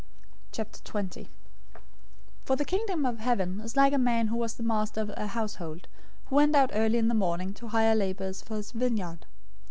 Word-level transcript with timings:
020:001 0.53 1.27
"For 2.43 2.55
the 2.55 2.65
Kingdom 2.65 3.05
of 3.05 3.19
Heaven 3.19 3.59
is 3.61 3.77
like 3.77 3.93
a 3.93 3.99
man 3.99 4.29
who 4.29 4.35
was 4.35 4.55
the 4.55 4.63
master 4.63 4.99
of 5.01 5.11
a 5.15 5.27
household, 5.27 5.87
who 6.25 6.37
went 6.37 6.55
out 6.55 6.71
early 6.73 6.97
in 6.97 7.07
the 7.07 7.13
morning 7.13 7.53
to 7.53 7.67
hire 7.67 7.93
laborers 7.93 8.41
for 8.41 8.55
his 8.55 8.71
vineyard. 8.71 9.27